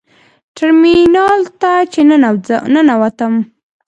ټرمینل 0.55 1.41
ته 1.61 1.71
چې 1.91 2.01
ننوتم. 2.79 3.33